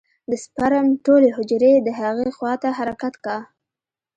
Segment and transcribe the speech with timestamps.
[0.29, 3.37] د سپرم ټولې حجرې د هغې خوا ته حرکت کا.